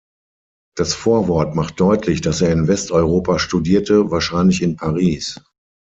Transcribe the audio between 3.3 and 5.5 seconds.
studierte, wahrscheinlich in Paris.